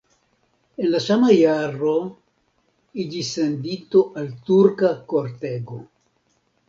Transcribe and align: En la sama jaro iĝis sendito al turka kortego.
En 0.83 0.87
la 0.93 1.01
sama 1.07 1.27
jaro 1.33 1.91
iĝis 3.03 3.29
sendito 3.37 4.03
al 4.23 4.33
turka 4.49 4.91
kortego. 5.15 5.83